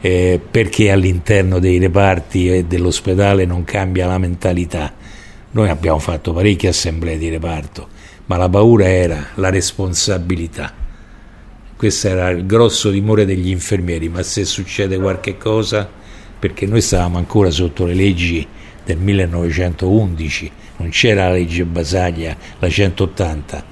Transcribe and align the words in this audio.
eh, 0.00 0.40
perché 0.50 0.90
all'interno 0.90 1.58
dei 1.58 1.78
reparti 1.78 2.48
e 2.48 2.64
dell'ospedale 2.64 3.44
non 3.44 3.64
cambia 3.64 4.06
la 4.06 4.18
mentalità. 4.18 4.92
Noi 5.52 5.68
abbiamo 5.68 5.98
fatto 5.98 6.32
parecchie 6.32 6.70
assemblee 6.70 7.18
di 7.18 7.28
reparto, 7.28 7.88
ma 8.26 8.36
la 8.36 8.48
paura 8.48 8.88
era 8.88 9.28
la 9.34 9.50
responsabilità. 9.50 10.72
Questo 11.76 12.08
era 12.08 12.30
il 12.30 12.46
grosso 12.46 12.90
timore 12.90 13.24
degli 13.24 13.48
infermieri, 13.48 14.08
ma 14.08 14.22
se 14.22 14.44
succede 14.44 14.98
qualche 14.98 15.36
cosa, 15.36 15.88
perché 16.38 16.66
noi 16.66 16.80
stavamo 16.80 17.18
ancora 17.18 17.50
sotto 17.50 17.84
le 17.84 17.94
leggi 17.94 18.46
del 18.84 18.98
1911, 18.98 20.50
non 20.76 20.88
c'era 20.90 21.28
la 21.28 21.34
legge 21.34 21.64
Basaglia, 21.64 22.36
la 22.58 22.68
180, 22.68 23.64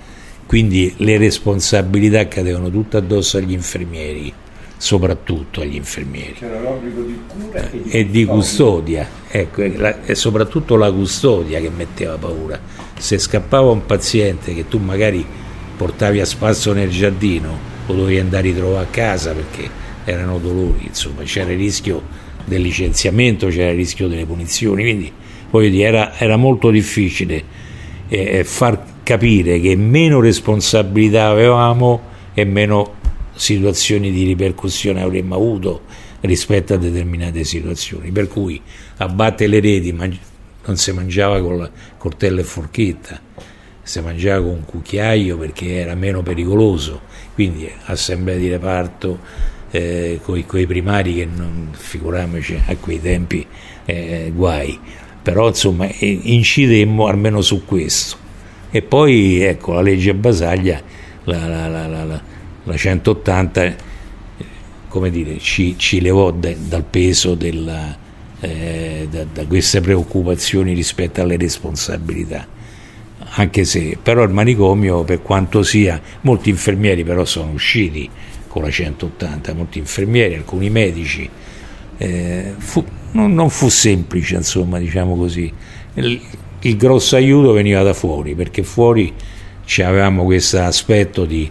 quindi 0.46 0.94
le 0.98 1.16
responsabilità 1.16 2.26
cadevano 2.28 2.70
tutte 2.70 2.96
addosso 2.96 3.36
agli 3.36 3.52
infermieri 3.52 4.32
soprattutto 4.78 5.60
agli 5.60 5.74
infermieri. 5.74 6.34
C'era 6.34 6.60
l'obbligo 6.60 7.02
di 7.02 7.18
cura 7.26 7.68
e 7.68 7.82
di, 7.82 7.90
e 7.90 8.10
di 8.10 8.24
custodia, 8.24 9.06
ecco, 9.28 9.62
e, 9.62 9.76
la, 9.76 10.02
e 10.04 10.14
soprattutto 10.14 10.76
la 10.76 10.90
custodia 10.90 11.60
che 11.60 11.68
metteva 11.68 12.16
paura. 12.16 12.58
Se 12.96 13.18
scappava 13.18 13.70
un 13.70 13.84
paziente 13.84 14.54
che 14.54 14.66
tu 14.68 14.78
magari 14.78 15.24
portavi 15.76 16.20
a 16.20 16.24
spasso 16.24 16.72
nel 16.72 16.88
giardino, 16.90 17.76
lo 17.86 17.94
dovevi 17.94 18.18
andare 18.20 18.48
a 18.48 18.52
ritrovare 18.52 18.84
a 18.84 18.88
casa 18.88 19.32
perché 19.32 19.68
erano 20.04 20.38
dolori, 20.38 20.86
insomma 20.86 21.22
c'era 21.24 21.50
il 21.50 21.58
rischio 21.58 22.02
del 22.44 22.62
licenziamento, 22.62 23.48
c'era 23.48 23.70
il 23.70 23.76
rischio 23.76 24.08
delle 24.08 24.24
punizioni, 24.24 24.82
quindi 24.82 25.12
voglio 25.50 25.68
dire, 25.68 25.88
era, 25.88 26.18
era 26.18 26.36
molto 26.36 26.70
difficile 26.70 27.44
eh, 28.08 28.44
far 28.44 28.82
capire 29.02 29.60
che 29.60 29.76
meno 29.76 30.20
responsabilità 30.20 31.28
avevamo 31.28 32.00
e 32.34 32.44
meno 32.44 32.94
situazioni 33.38 34.10
di 34.10 34.24
ripercussione 34.24 35.00
avremmo 35.00 35.36
avuto 35.36 35.82
rispetto 36.20 36.74
a 36.74 36.76
determinate 36.76 37.44
situazioni. 37.44 38.10
Per 38.10 38.28
cui 38.28 38.60
abbatte 38.96 39.46
le 39.46 39.60
reti 39.60 39.92
non 39.92 40.76
si 40.76 40.92
mangiava 40.92 41.40
con 41.40 41.70
coltello 41.96 42.40
e 42.40 42.44
forchetta, 42.44 43.20
si 43.82 44.00
mangiava 44.00 44.42
con 44.42 44.54
un 44.54 44.64
cucchiaio 44.64 45.38
perché 45.38 45.76
era 45.76 45.94
meno 45.94 46.22
pericoloso. 46.22 47.02
Quindi 47.34 47.70
assemblea 47.84 48.36
di 48.36 48.48
reparto 48.48 49.20
eh, 49.70 50.20
con 50.22 50.36
i 50.36 50.66
primari 50.66 51.14
che 51.14 51.24
non 51.24 51.68
figuriamoci 51.72 52.60
a 52.66 52.76
quei 52.76 53.00
tempi 53.00 53.46
eh, 53.84 54.32
guai. 54.34 54.78
Però 55.22 55.46
insomma 55.48 55.88
incidemmo 56.00 57.06
almeno 57.06 57.40
su 57.40 57.64
questo. 57.64 58.16
E 58.70 58.82
poi 58.82 59.40
ecco 59.40 59.72
la 59.74 59.80
legge 59.80 60.12
Basaglia 60.14 60.82
la, 61.24 61.46
la, 61.46 61.86
la, 61.86 62.22
la 62.68 62.74
la 62.74 62.78
180 62.78 63.96
come 64.88 65.10
dire, 65.10 65.38
ci, 65.38 65.76
ci 65.78 66.00
levò 66.00 66.30
de, 66.32 66.56
dal 66.66 66.82
peso 66.82 67.34
della, 67.34 67.96
eh, 68.40 69.06
da, 69.10 69.24
da, 69.24 69.46
queste 69.46 69.80
preoccupazioni 69.80 70.72
rispetto 70.72 71.20
alle 71.20 71.36
responsabilità. 71.36 72.46
Anche 73.30 73.64
se 73.64 73.98
però 74.02 74.22
il 74.24 74.30
manicomio, 74.30 75.04
per 75.04 75.22
quanto 75.22 75.62
sia, 75.62 76.00
molti 76.22 76.48
infermieri 76.50 77.04
però 77.04 77.24
sono 77.24 77.52
usciti 77.52 78.08
con 78.48 78.62
la 78.62 78.70
180, 78.70 79.54
molti 79.54 79.78
infermieri, 79.78 80.34
alcuni 80.34 80.70
medici. 80.70 81.28
Eh, 81.98 82.54
fu, 82.56 82.84
non, 83.12 83.34
non, 83.34 83.50
fu 83.50 83.68
semplice, 83.68 84.36
insomma, 84.36 84.78
diciamo 84.78 85.16
così. 85.16 85.52
Il, 85.94 86.20
il 86.60 86.76
grosso 86.76 87.16
aiuto 87.16 87.52
veniva 87.52 87.82
da 87.82 87.92
fuori, 87.92 88.34
perché 88.34 88.62
fuori 88.62 89.12
avevamo 89.84 90.24
questo 90.24 90.60
aspetto 90.60 91.26
di 91.26 91.48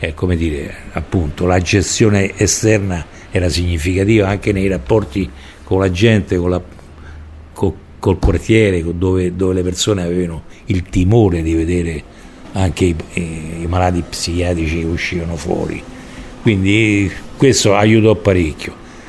eh, 0.00 0.14
come 0.14 0.34
dire, 0.36 0.74
appunto, 0.92 1.44
la 1.44 1.60
gestione 1.60 2.36
esterna 2.36 3.04
era 3.30 3.50
significativa 3.50 4.28
anche 4.28 4.50
nei 4.50 4.66
rapporti 4.66 5.30
con 5.62 5.78
la 5.78 5.90
gente, 5.90 6.36
con 6.36 6.50
la, 6.50 6.60
col, 7.52 7.74
col 7.98 8.18
quartiere, 8.18 8.82
dove, 8.96 9.36
dove, 9.36 9.54
le 9.54 9.62
persone 9.62 10.02
avevano 10.02 10.44
il 10.66 10.84
timore 10.84 11.42
di 11.42 11.54
vedere 11.54 12.02
anche 12.52 12.86
i, 12.86 12.96
i 13.14 13.66
malati 13.68 14.02
psichiatrici 14.02 14.78
che 14.78 14.86
uscivano 14.86 15.36
fuori. 15.36 15.82
Quindi 16.40 17.12
questo 17.36 17.74
aiutò 17.74 18.14
parecchio. 18.14 18.79